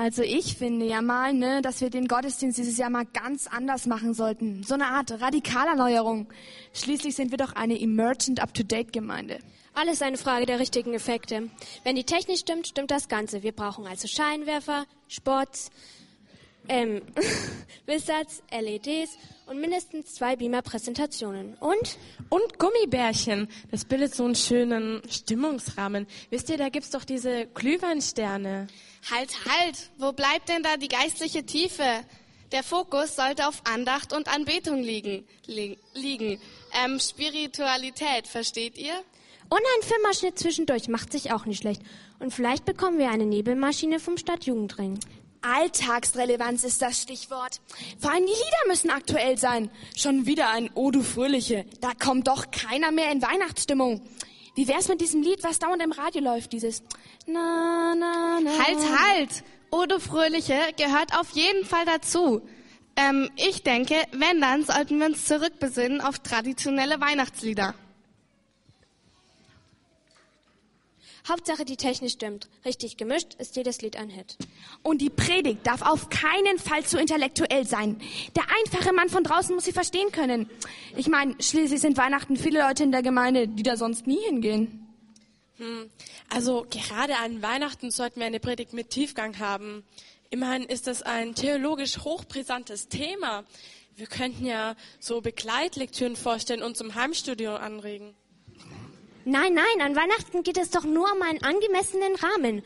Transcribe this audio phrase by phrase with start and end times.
[0.00, 3.84] Also ich finde ja mal, ne, dass wir den Gottesdienst dieses Jahr mal ganz anders
[3.84, 4.62] machen sollten.
[4.62, 6.26] So eine Art radikaler Neuerung.
[6.72, 9.40] Schließlich sind wir doch eine Emergent Up-to-Date Gemeinde.
[9.74, 11.50] Alles eine Frage der richtigen Effekte.
[11.84, 13.42] Wenn die Technik stimmt, stimmt das Ganze.
[13.42, 15.70] Wir brauchen also Scheinwerfer, Spots,
[16.66, 17.02] ähm,
[17.86, 21.58] Wizards, LEDs und mindestens zwei Beamer-Präsentationen.
[21.60, 21.98] Und?
[22.30, 23.48] Und Gummibärchen.
[23.70, 26.06] Das bildet so einen schönen Stimmungsrahmen.
[26.30, 28.66] Wisst ihr, da gibt's doch diese Glühweinsterne.
[29.08, 29.90] Halt, halt!
[29.98, 32.04] Wo bleibt denn da die geistliche Tiefe?
[32.52, 35.26] Der Fokus sollte auf Andacht und Anbetung liegen.
[35.46, 36.40] Li liegen.
[36.84, 38.94] Ähm, Spiritualität, versteht ihr?
[39.48, 41.82] Und ein Filmausschnitt zwischendurch macht sich auch nicht schlecht.
[42.18, 44.98] Und vielleicht bekommen wir eine Nebelmaschine vom Stadtjugendring.
[45.42, 47.60] Alltagsrelevanz ist das Stichwort.
[47.98, 49.70] Vor allem die Lieder müssen aktuell sein.
[49.96, 51.64] Schon wieder ein O du Fröhliche.
[51.80, 54.02] Da kommt doch keiner mehr in Weihnachtsstimmung.
[54.54, 56.82] Wie wär's mit diesem Lied, was dauernd im Radio läuft, dieses
[57.26, 58.50] Na, na, na.
[58.50, 59.44] Halt, halt!
[59.70, 62.42] O du Fröhliche gehört auf jeden Fall dazu.
[62.96, 67.74] Ähm, ich denke, wenn dann, sollten wir uns zurückbesinnen auf traditionelle Weihnachtslieder.
[71.28, 72.48] Hauptsache die Technik stimmt.
[72.64, 74.36] Richtig gemischt ist jedes Lied ein Hit.
[74.82, 78.00] Und die Predigt darf auf keinen Fall zu intellektuell sein.
[78.36, 80.48] Der einfache Mann von draußen muss sie verstehen können.
[80.96, 84.86] Ich meine, schließlich sind Weihnachten viele Leute in der Gemeinde, die da sonst nie hingehen.
[85.58, 85.90] Hm.
[86.30, 89.84] Also gerade an Weihnachten sollten wir eine Predigt mit Tiefgang haben.
[90.30, 93.44] Immerhin ist das ein theologisch hochbrisantes Thema.
[93.96, 98.14] Wir könnten ja so Begleitlektüren vorstellen und zum Heimstudio anregen.
[99.24, 102.62] Nein, nein, an Weihnachten geht es doch nur um einen angemessenen Rahmen.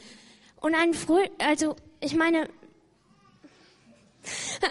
[0.60, 2.48] Und einen früh, also, ich meine,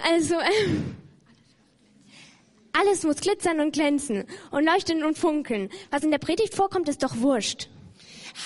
[0.04, 0.96] also, ähm,
[2.74, 5.70] alles muss glitzern und glänzen und leuchten und funkeln.
[5.92, 7.70] Was in der Predigt vorkommt, ist doch wurscht.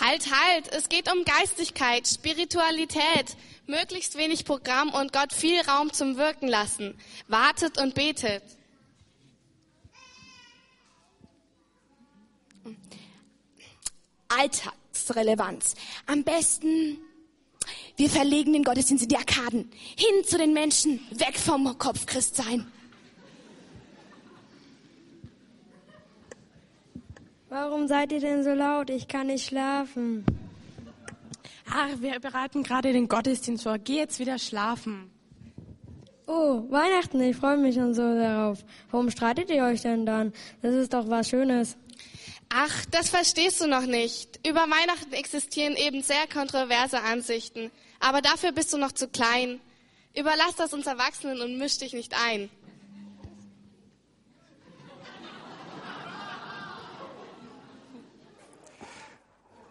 [0.02, 0.74] Halt, halt!
[0.74, 7.00] Es geht um Geistigkeit, Spiritualität, möglichst wenig Programm und Gott viel Raum zum Wirken lassen.
[7.28, 8.44] Wartet und betet.
[14.30, 15.76] Alltagsrelevanz.
[16.06, 16.98] Am besten,
[17.96, 19.70] wir verlegen den Gottesdienst in die Arkaden.
[19.98, 22.66] Hin zu den Menschen, weg vom Kopfchristsein.
[27.50, 28.90] Warum seid ihr denn so laut?
[28.90, 30.26] Ich kann nicht schlafen.
[31.70, 33.78] Ach, wir bereiten gerade den Gottesdienst vor.
[33.78, 35.10] Geh jetzt wieder schlafen.
[36.28, 38.66] Oh, Weihnachten, ich freue mich schon so darauf.
[38.92, 40.34] Warum streitet ihr euch denn dann?
[40.62, 41.78] Das ist doch was Schönes.
[42.50, 44.48] Ach, das verstehst du noch nicht.
[44.48, 47.72] Über Weihnachten existieren eben sehr kontroverse Ansichten.
[48.00, 49.60] Aber dafür bist du noch zu klein.
[50.16, 52.50] Überlass das uns Erwachsenen und misch dich nicht ein.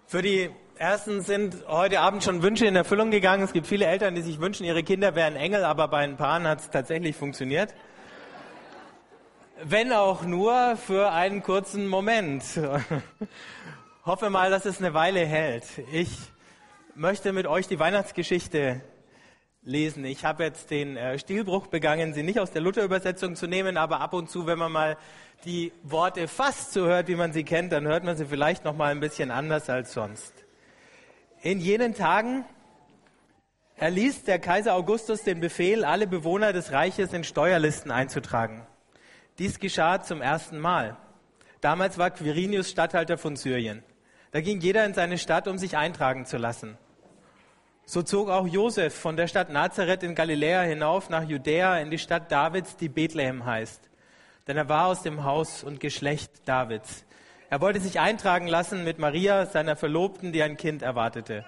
[0.06, 3.42] Für die ersten sind heute Abend schon Wünsche in Erfüllung gegangen.
[3.42, 6.46] Es gibt viele Eltern, die sich wünschen, ihre Kinder wären Engel, aber bei ein Paaren
[6.46, 7.74] hat es tatsächlich funktioniert.
[9.68, 12.44] Wenn auch nur für einen kurzen Moment.
[14.04, 15.64] Hoffe mal, dass es eine Weile hält.
[15.90, 16.16] Ich
[16.94, 18.80] möchte mit euch die Weihnachtsgeschichte
[19.64, 20.04] lesen.
[20.04, 24.00] Ich habe jetzt den äh, Stilbruch begangen, sie nicht aus der Luther-Übersetzung zu nehmen, aber
[24.00, 24.96] ab und zu, wenn man mal
[25.44, 28.76] die Worte fast so hört, wie man sie kennt, dann hört man sie vielleicht noch
[28.76, 30.32] mal ein bisschen anders als sonst.
[31.42, 32.44] In jenen Tagen
[33.74, 38.64] erließ der Kaiser Augustus den Befehl, alle Bewohner des Reiches in Steuerlisten einzutragen.
[39.38, 40.96] Dies geschah zum ersten Mal.
[41.60, 43.82] Damals war Quirinius Statthalter von Syrien.
[44.30, 46.78] Da ging jeder in seine Stadt, um sich eintragen zu lassen.
[47.84, 51.98] So zog auch Josef von der Stadt Nazareth in Galiläa hinauf nach Judäa in die
[51.98, 53.90] Stadt Davids, die Bethlehem heißt.
[54.46, 57.04] Denn er war aus dem Haus und Geschlecht Davids.
[57.50, 61.44] Er wollte sich eintragen lassen mit Maria, seiner Verlobten, die ein Kind erwartete.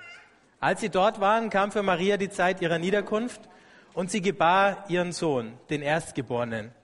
[0.61, 3.41] Als sie dort waren, kam für Maria die Zeit ihrer Niederkunft
[3.95, 6.78] und sie gebar ihren Sohn, den Erstgeborenen.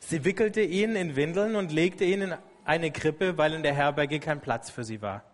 [0.00, 2.34] Sie wickelte ihn in Windeln und legte ihn in
[2.64, 5.24] eine Krippe, weil in der Herberge kein Platz für sie war.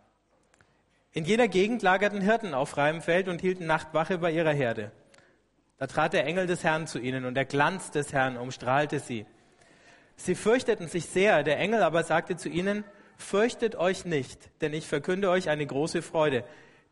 [1.13, 4.93] In jener Gegend lagerten Hirten auf freiem Feld und hielten Nachtwache bei ihrer Herde.
[5.79, 9.27] Da trat der Engel des Herrn zu ihnen und der Glanz des Herrn umstrahlte sie.
[10.17, 12.85] Sie fürchteten sich sehr, der Engel aber sagte zu ihnen,
[13.17, 16.45] fürchtet euch nicht, denn ich verkünde euch eine große Freude,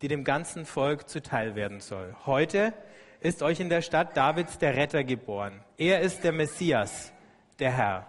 [0.02, 2.14] die dem ganzen Volk zuteil werden soll.
[2.26, 2.74] Heute
[3.20, 5.64] ist euch in der Stadt Davids der Retter geboren.
[5.78, 7.13] Er ist der Messias,
[7.58, 8.06] der Herr.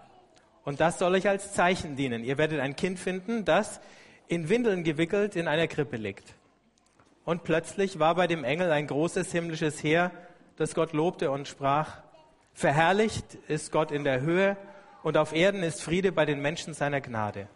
[0.64, 2.24] Und das soll euch als Zeichen dienen.
[2.24, 3.80] Ihr werdet ein Kind finden, das
[4.28, 6.34] in Windeln gewickelt in einer Krippe liegt.
[7.24, 10.10] Und plötzlich war bei dem Engel ein großes himmlisches Heer,
[10.56, 11.98] das Gott lobte und sprach,
[12.54, 14.56] Verherrlicht ist Gott in der Höhe
[15.02, 17.48] und auf Erden ist Friede bei den Menschen seiner Gnade.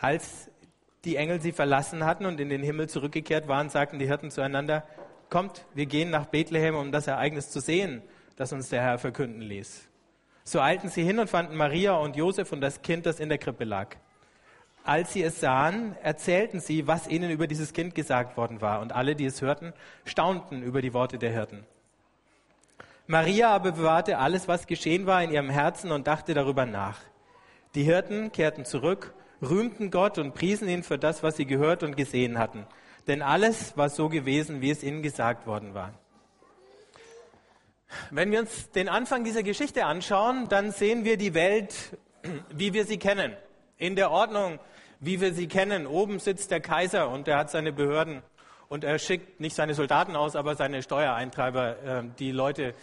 [0.00, 0.50] Als
[1.04, 4.84] die Engel sie verlassen hatten und in den Himmel zurückgekehrt waren, sagten die Hirten zueinander,
[5.30, 8.02] kommt, wir gehen nach Bethlehem, um das Ereignis zu sehen,
[8.36, 9.88] das uns der Herr verkünden ließ.
[10.44, 13.38] So eilten sie hin und fanden Maria und Josef und das Kind, das in der
[13.38, 13.96] Krippe lag.
[14.84, 18.80] Als sie es sahen, erzählten sie, was ihnen über dieses Kind gesagt worden war.
[18.80, 19.72] Und alle, die es hörten,
[20.04, 21.64] staunten über die Worte der Hirten.
[23.06, 26.98] Maria aber bewahrte alles, was geschehen war, in ihrem Herzen und dachte darüber nach.
[27.74, 31.96] Die Hirten kehrten zurück, rühmten Gott und priesen ihn für das, was sie gehört und
[31.96, 32.66] gesehen hatten.
[33.06, 35.92] Denn alles war so gewesen, wie es ihnen gesagt worden war.
[38.10, 41.74] Wenn wir uns den Anfang dieser Geschichte anschauen, dann sehen wir die Welt,
[42.50, 43.34] wie wir sie kennen.
[43.78, 44.58] In der Ordnung,
[45.00, 45.86] wie wir sie kennen.
[45.86, 48.22] Oben sitzt der Kaiser und er hat seine Behörden
[48.68, 52.74] und er schickt nicht seine Soldaten aus, aber seine Steuereintreiber, äh, die Leute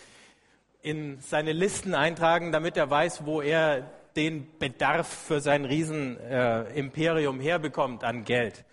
[0.82, 7.44] in seine Listen eintragen, damit er weiß, wo er den Bedarf für sein Riesenimperium äh,
[7.44, 8.66] herbekommt an Geld.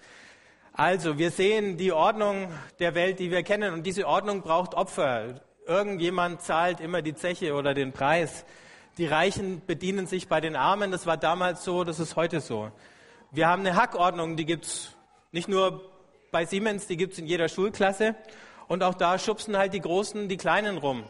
[0.72, 2.48] Also, wir sehen die Ordnung
[2.78, 5.40] der Welt, die wir kennen, und diese Ordnung braucht Opfer.
[5.68, 8.46] Irgendjemand zahlt immer die Zeche oder den Preis.
[8.96, 10.90] Die Reichen bedienen sich bei den Armen.
[10.90, 12.72] Das war damals so, das ist heute so.
[13.32, 14.96] Wir haben eine Hackordnung, die gibt's
[15.30, 15.82] nicht nur
[16.32, 18.14] bei Siemens, die gibt's in jeder Schulklasse.
[18.66, 21.04] Und auch da schubsen halt die Großen die Kleinen rum.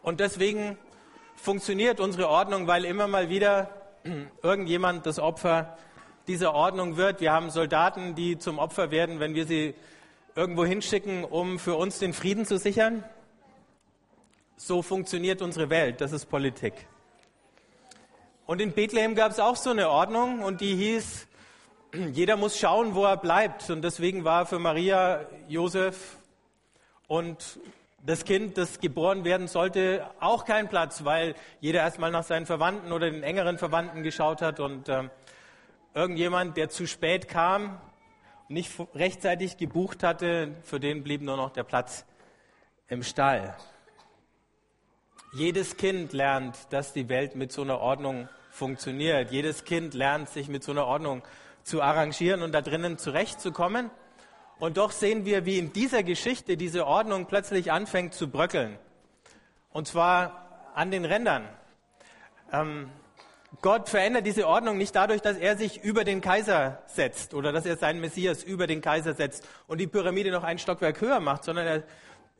[0.00, 0.78] Und deswegen
[1.36, 3.68] funktioniert unsere Ordnung, weil immer mal wieder
[4.42, 5.76] irgendjemand das Opfer
[6.28, 7.20] dieser Ordnung wird.
[7.20, 9.74] Wir haben Soldaten, die zum Opfer werden, wenn wir sie
[10.34, 13.04] irgendwo hinschicken, um für uns den Frieden zu sichern.
[14.56, 16.74] So funktioniert unsere Welt, das ist Politik.
[18.46, 21.26] Und in Bethlehem gab es auch so eine Ordnung und die hieß,
[22.12, 23.70] jeder muss schauen, wo er bleibt.
[23.70, 26.18] Und deswegen war für Maria, Josef
[27.08, 27.60] und
[28.04, 32.90] das Kind, das geboren werden sollte, auch kein Platz, weil jeder erstmal nach seinen Verwandten
[32.90, 35.04] oder den engeren Verwandten geschaut hat und äh,
[35.94, 37.80] irgendjemand, der zu spät kam,
[38.52, 42.04] nicht rechtzeitig gebucht hatte, für den blieb nur noch der Platz
[42.88, 43.56] im Stall.
[45.32, 49.30] Jedes Kind lernt, dass die Welt mit so einer Ordnung funktioniert.
[49.30, 51.22] Jedes Kind lernt, sich mit so einer Ordnung
[51.62, 53.90] zu arrangieren und da drinnen zurechtzukommen.
[54.58, 58.78] Und doch sehen wir, wie in dieser Geschichte diese Ordnung plötzlich anfängt zu bröckeln.
[59.70, 61.48] Und zwar an den Rändern.
[62.52, 62.90] Ähm,
[63.60, 67.66] Gott verändert diese Ordnung nicht dadurch, dass er sich über den Kaiser setzt oder dass
[67.66, 71.44] er seinen Messias über den Kaiser setzt und die Pyramide noch ein Stockwerk höher macht,
[71.44, 71.82] sondern er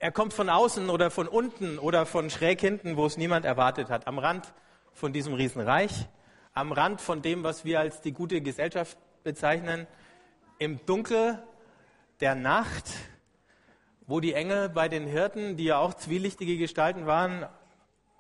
[0.03, 3.89] er kommt von außen oder von unten oder von schräg hinten, wo es niemand erwartet
[3.89, 4.09] hat.
[4.09, 4.53] Am Rand
[4.93, 6.09] von diesem Riesenreich,
[6.55, 9.87] am Rand von dem, was wir als die gute Gesellschaft bezeichnen,
[10.59, 11.41] im Dunkel
[12.21, 12.91] der Nacht,
[14.09, 17.47] wo die Engel bei den Hirten, die ja auch zwielichtige Gestalten waren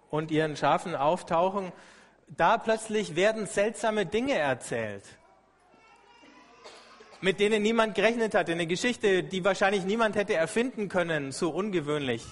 [0.08, 1.72] und ihren Schafen auftauchen,
[2.36, 5.04] da plötzlich werden seltsame Dinge erzählt
[7.22, 8.50] mit denen niemand gerechnet hat.
[8.50, 11.32] Eine Geschichte, die wahrscheinlich niemand hätte erfinden können.
[11.32, 12.24] So ungewöhnlich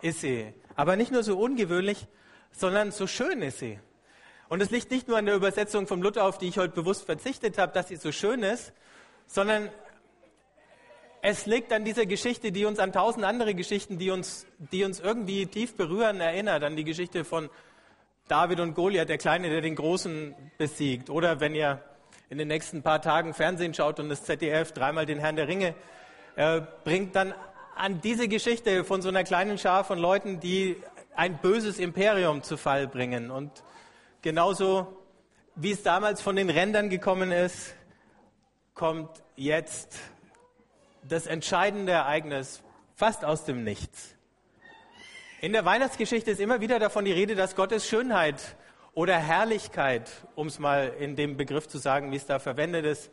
[0.00, 0.54] ist sie.
[0.76, 2.06] Aber nicht nur so ungewöhnlich,
[2.52, 3.80] sondern so schön ist sie.
[4.48, 7.04] Und es liegt nicht nur an der Übersetzung vom Luther, auf die ich heute bewusst
[7.04, 8.72] verzichtet habe, dass sie so schön ist,
[9.26, 9.70] sondern
[11.20, 15.00] es liegt an dieser Geschichte, die uns an tausend andere Geschichten, die uns, die uns
[15.00, 16.62] irgendwie tief berühren, erinnert.
[16.62, 17.50] An die Geschichte von
[18.28, 21.10] David und Goliath, der Kleine, der den Großen besiegt.
[21.10, 21.82] Oder wenn ihr
[22.30, 25.74] in den nächsten paar Tagen Fernsehen schaut und das ZDF dreimal den Herrn der Ringe
[26.36, 27.34] äh, bringt, dann
[27.74, 30.76] an diese Geschichte von so einer kleinen Schar von Leuten, die
[31.16, 33.30] ein böses Imperium zu Fall bringen.
[33.30, 33.50] Und
[34.20, 34.98] genauso
[35.54, 37.74] wie es damals von den Rändern gekommen ist,
[38.74, 39.98] kommt jetzt
[41.02, 42.62] das entscheidende Ereignis
[42.94, 44.17] fast aus dem Nichts.
[45.40, 48.56] In der Weihnachtsgeschichte ist immer wieder davon die Rede, dass Gottes Schönheit
[48.92, 53.08] oder Herrlichkeit, um es mal in dem Begriff zu sagen, wie es da verwendet ist,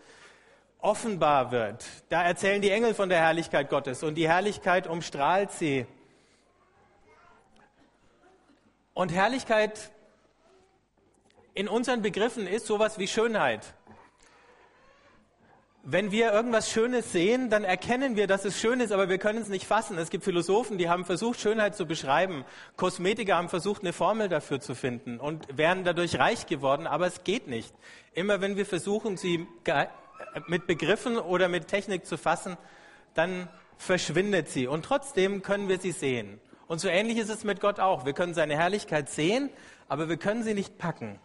[0.79, 1.85] offenbar wird.
[2.09, 5.85] Da erzählen die Engel von der Herrlichkeit Gottes und die Herrlichkeit umstrahlt sie.
[8.95, 9.91] Und Herrlichkeit
[11.53, 13.75] in unseren Begriffen ist sowas wie Schönheit.
[15.87, 19.39] Wenn wir irgendwas Schönes sehen, dann erkennen wir, dass es schön ist, aber wir können
[19.39, 19.99] es nicht fassen.
[19.99, 22.43] Es gibt Philosophen, die haben versucht, Schönheit zu beschreiben.
[22.75, 27.23] Kosmetiker haben versucht, eine Formel dafür zu finden und wären dadurch reich geworden, aber es
[27.23, 27.71] geht nicht.
[28.15, 29.45] Immer wenn wir versuchen, sie
[30.47, 32.57] mit Begriffen oder mit Technik zu fassen,
[33.13, 34.65] dann verschwindet sie.
[34.65, 36.41] Und trotzdem können wir sie sehen.
[36.65, 38.07] Und so ähnlich ist es mit Gott auch.
[38.07, 39.51] Wir können seine Herrlichkeit sehen,
[39.87, 41.19] aber wir können sie nicht packen.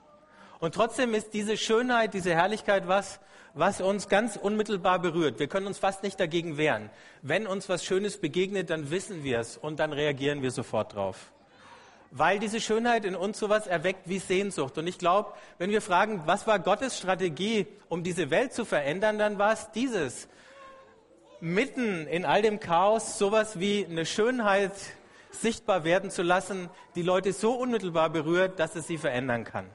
[0.58, 3.20] Und trotzdem ist diese Schönheit, diese Herrlichkeit was,
[3.54, 5.38] was uns ganz unmittelbar berührt.
[5.38, 6.90] Wir können uns fast nicht dagegen wehren.
[7.22, 11.32] Wenn uns was Schönes begegnet, dann wissen wir es und dann reagieren wir sofort drauf.
[12.12, 14.78] Weil diese Schönheit in uns sowas erweckt wie Sehnsucht.
[14.78, 19.18] Und ich glaube, wenn wir fragen, was war Gottes Strategie, um diese Welt zu verändern,
[19.18, 20.28] dann war es dieses.
[21.40, 24.72] mitten in all dem Chaos sowas wie eine Schönheit
[25.30, 29.66] sichtbar werden zu lassen, die Leute so unmittelbar berührt, dass es sie verändern kann.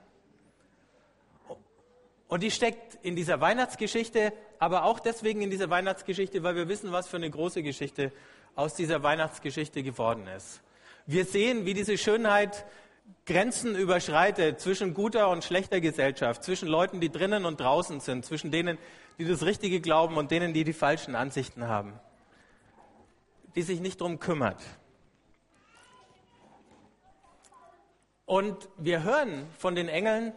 [2.36, 6.92] Und die steckt in dieser Weihnachtsgeschichte, aber auch deswegen in dieser Weihnachtsgeschichte, weil wir wissen,
[6.92, 8.12] was für eine große Geschichte
[8.58, 10.60] aus dieser Weihnachtsgeschichte geworden ist.
[11.06, 12.66] Wir sehen, wie diese Schönheit
[13.26, 18.52] Grenzen überschreitet zwischen guter und schlechter Gesellschaft, zwischen Leuten, die drinnen und draußen sind, zwischen
[18.52, 18.78] denen,
[19.18, 21.94] die das Richtige glauben und denen, die die falschen Ansichten haben,
[23.56, 24.62] die sich nicht darum kümmert.
[28.26, 30.34] Und wir hören von den Engeln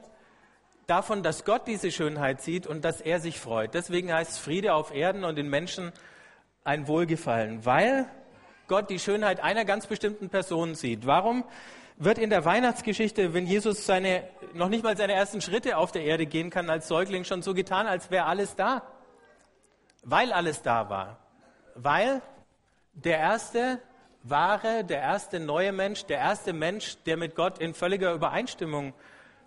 [0.88, 3.74] davon, dass Gott diese Schönheit sieht und dass er sich freut.
[3.74, 5.92] Deswegen heißt es Friede auf Erden und den Menschen
[6.64, 8.06] ein Wohlgefallen, weil
[8.66, 11.06] Gott die Schönheit einer ganz bestimmten Person sieht.
[11.06, 11.44] Warum
[11.96, 16.04] wird in der Weihnachtsgeschichte, wenn Jesus seine, noch nicht mal seine ersten Schritte auf der
[16.04, 18.82] Erde gehen kann als Säugling, schon so getan, als wäre alles da?
[20.04, 21.18] Weil alles da war.
[21.74, 22.22] Weil
[22.94, 23.80] der erste
[24.22, 28.94] wahre, der erste neue Mensch, der erste Mensch, der mit Gott in völliger Übereinstimmung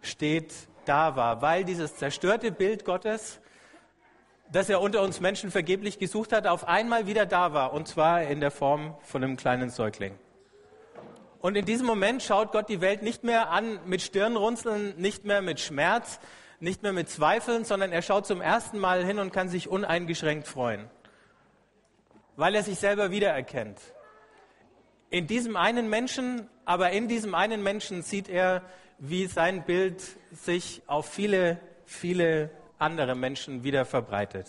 [0.01, 0.53] steht,
[0.91, 1.41] da war.
[1.41, 3.39] Weil dieses zerstörte Bild Gottes,
[4.51, 7.71] das er unter uns Menschen vergeblich gesucht hat, auf einmal wieder da war.
[7.71, 10.13] Und zwar in der Form von einem kleinen Säugling.
[11.39, 15.41] Und in diesem Moment schaut Gott die Welt nicht mehr an mit Stirnrunzeln, nicht mehr
[15.41, 16.19] mit Schmerz,
[16.59, 20.45] nicht mehr mit Zweifeln, sondern er schaut zum ersten Mal hin und kann sich uneingeschränkt
[20.45, 20.87] freuen,
[22.35, 23.79] weil er sich selber wiedererkennt
[25.11, 28.63] in diesem einen Menschen, aber in diesem einen Menschen sieht er,
[28.97, 30.01] wie sein Bild
[30.31, 32.49] sich auf viele, viele
[32.79, 34.47] andere Menschen wieder verbreitet.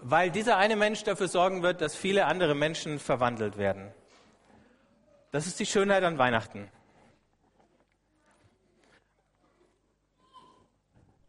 [0.00, 3.92] Weil dieser eine Mensch dafür sorgen wird, dass viele andere Menschen verwandelt werden.
[5.30, 6.68] Das ist die Schönheit an Weihnachten.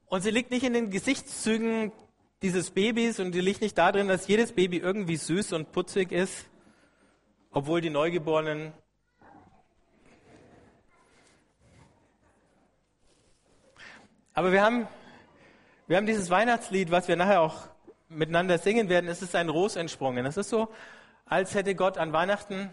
[0.07, 1.91] Und sie liegt nicht in den Gesichtszügen
[2.41, 6.45] dieses Babys und die liegt nicht darin, dass jedes Baby irgendwie süß und putzig ist,
[7.55, 8.73] obwohl die Neugeborenen
[14.37, 14.85] Aber wir haben,
[15.87, 17.69] wir haben dieses Weihnachtslied, was wir nachher auch
[18.09, 19.09] miteinander singen werden.
[19.09, 20.25] Es ist ein Ros entsprungen.
[20.25, 20.67] Es ist so,
[21.25, 22.69] als hätte Gott an Weihnachten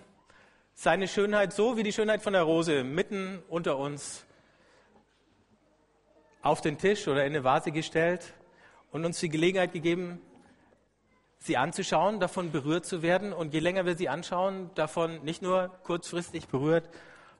[0.75, 4.27] seine Schönheit so wie die Schönheit von der Rose mitten unter uns
[6.43, 8.35] auf den Tisch oder in eine Vase gestellt
[8.91, 10.21] und uns die Gelegenheit gegeben,
[11.45, 13.33] sie anzuschauen, davon berührt zu werden.
[13.33, 16.89] Und je länger wir sie anschauen, davon nicht nur kurzfristig berührt,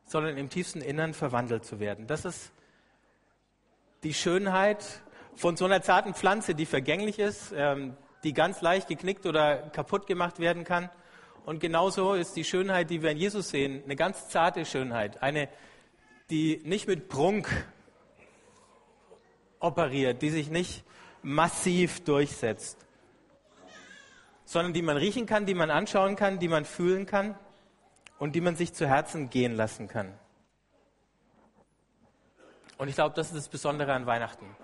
[0.05, 2.07] sondern im tiefsten Innern verwandelt zu werden.
[2.07, 2.53] Das ist
[4.03, 4.85] die Schönheit
[5.35, 10.07] von so einer zarten Pflanze, die vergänglich ist, ähm, die ganz leicht geknickt oder kaputt
[10.07, 10.91] gemacht werden kann.
[11.45, 15.49] Und genauso ist die Schönheit, die wir in Jesus sehen, eine ganz zarte Schönheit, eine,
[16.31, 17.49] die nicht mit Prunk
[19.59, 20.85] operiert, die sich nicht
[21.23, 22.79] massiv durchsetzt,
[24.45, 27.39] sondern die man riechen kann, die man anschauen kann, die man fühlen kann
[28.19, 30.13] und die man sich zu Herzen gehen lassen kann.
[32.79, 34.57] Und ich glaube, das ist das Besondere an Weihnachten.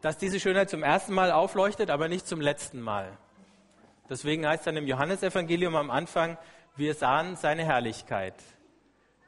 [0.00, 3.18] Dass diese Schönheit zum ersten Mal aufleuchtet, aber nicht zum letzten Mal.
[4.08, 6.38] Deswegen heißt dann im Johannesevangelium am Anfang,
[6.76, 8.34] wir sahen seine Herrlichkeit,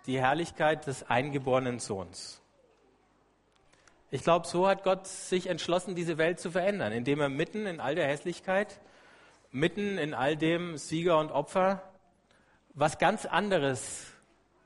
[0.06, 2.39] die Herrlichkeit des eingeborenen Sohns.
[4.12, 7.78] Ich glaube, so hat Gott sich entschlossen, diese Welt zu verändern, indem er mitten in
[7.78, 8.80] all der Hässlichkeit,
[9.52, 11.82] mitten in all dem Sieger und Opfer,
[12.74, 14.06] was ganz anderes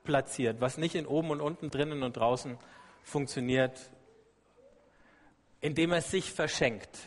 [0.03, 2.57] platziert, was nicht in oben und unten, drinnen und draußen
[3.03, 3.91] funktioniert,
[5.61, 6.97] indem er sich verschenkt,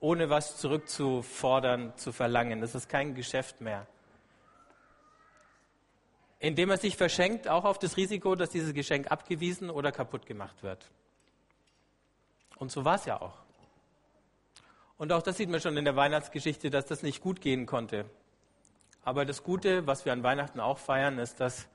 [0.00, 2.60] ohne was zurückzufordern, zu verlangen.
[2.60, 3.86] Das ist kein Geschäft mehr.
[6.40, 10.62] Indem er sich verschenkt, auch auf das Risiko, dass dieses Geschenk abgewiesen oder kaputt gemacht
[10.62, 10.90] wird.
[12.56, 13.44] Und so war es ja auch.
[14.96, 18.04] Und auch das sieht man schon in der Weihnachtsgeschichte, dass das nicht gut gehen konnte.
[19.04, 21.68] Aber das Gute, was wir an Weihnachten auch feiern, ist, dass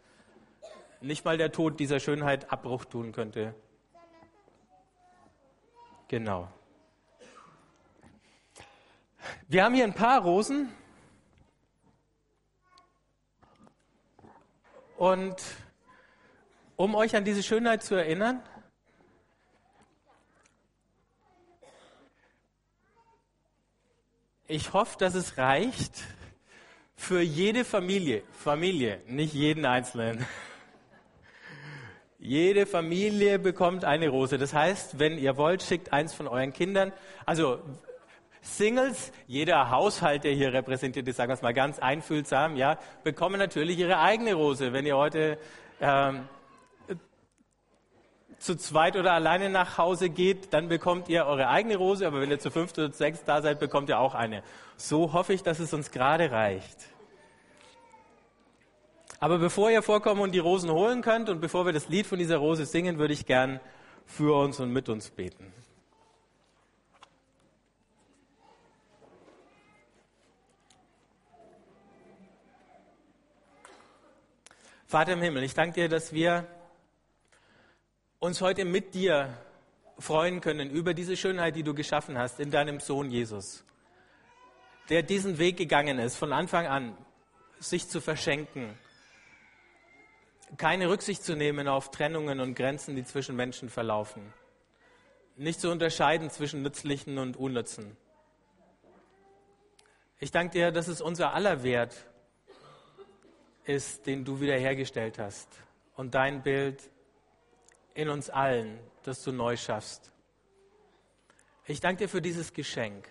[1.02, 3.54] nicht mal der Tod dieser Schönheit Abbruch tun könnte.
[6.08, 6.48] Genau.
[9.48, 10.70] Wir haben hier ein paar Rosen.
[14.98, 15.36] Und
[16.76, 18.42] um euch an diese Schönheit zu erinnern,
[24.52, 25.94] Ich hoffe, dass es reicht
[26.96, 28.24] für jede Familie.
[28.32, 30.26] Familie, nicht jeden Einzelnen.
[32.18, 34.40] Jede Familie bekommt eine Rose.
[34.40, 36.92] Das heißt, wenn ihr wollt, schickt eins von euren Kindern.
[37.28, 37.60] Also
[38.42, 43.38] Singles, jeder Haushalt, der hier repräsentiert ist, sagen wir es mal ganz einfühlsam, ja, bekommen
[43.38, 44.74] natürlich ihre eigene Rose.
[44.74, 45.38] Wenn ihr heute
[45.80, 46.28] ähm,
[48.40, 52.32] zu zweit oder alleine nach Hause geht, dann bekommt ihr eure eigene Rose, aber wenn
[52.32, 54.44] ihr zu fünft oder zu sechs da seid, bekommt ihr auch eine.
[54.78, 56.78] So hoffe ich, dass es uns gerade reicht.
[59.20, 62.18] Aber bevor ihr vorkommen und die Rosen holen könnt und bevor wir das Lied von
[62.18, 63.60] dieser Rose singen, würde ich gern
[64.06, 65.54] für uns und mit uns beten.
[74.88, 76.48] Vater im Himmel, ich danke dir, dass wir
[78.20, 79.34] uns heute mit dir
[79.98, 83.64] freuen können über diese Schönheit, die du geschaffen hast in deinem Sohn Jesus,
[84.90, 86.98] der diesen Weg gegangen ist, von Anfang an,
[87.60, 88.78] sich zu verschenken,
[90.58, 94.34] keine Rücksicht zu nehmen auf Trennungen und Grenzen, die zwischen Menschen verlaufen,
[95.38, 97.96] nicht zu unterscheiden zwischen Nützlichen und Unnützen.
[100.20, 101.96] Ich danke dir, dass es unser aller Wert
[103.64, 105.48] ist, den du wiederhergestellt hast
[105.96, 106.90] und dein Bild
[107.94, 110.12] in uns allen, das du neu schaffst.
[111.66, 113.08] Ich danke dir für dieses Geschenk,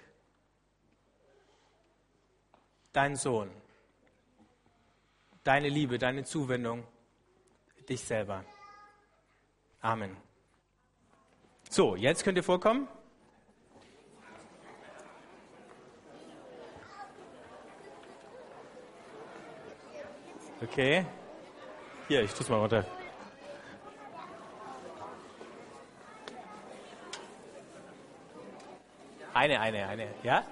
[2.93, 3.51] dein Sohn,
[5.45, 6.87] deine Liebe, deine Zuwendung,
[7.89, 8.45] dich selber.
[9.81, 10.17] Amen.
[11.71, 12.89] So, jetzt könnt ihr vorkommen.
[20.61, 21.07] Okay.
[22.09, 22.98] Hier, ich tu's mal runter.
[29.39, 30.09] Eine, eine, eine.
[30.25, 30.43] Ja?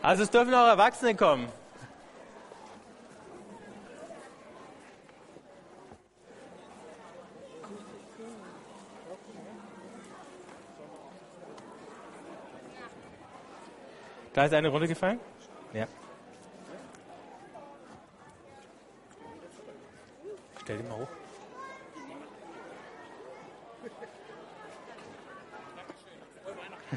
[0.00, 1.52] Also es dürfen auch Erwachsene kommen.
[14.32, 15.20] Da ist eine Runde gefallen?
[15.74, 15.86] Ja.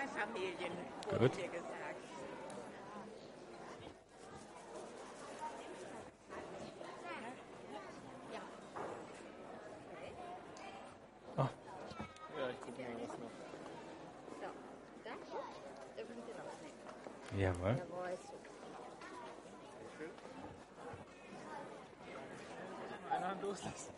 [0.00, 0.72] zwei Familien,
[1.10, 1.36] wurde Gut.
[1.36, 1.50] gesagt.
[11.36, 11.48] Ah.
[12.38, 12.90] Ja, ich gucke mal.
[14.40, 15.38] So,
[15.96, 16.80] da könnt ihr noch nehmen.
[17.38, 17.76] Jawohl.
[17.76, 18.18] Jawohl.
[23.10, 23.94] Eine Hand loslassen.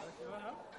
[0.00, 0.77] Was ich?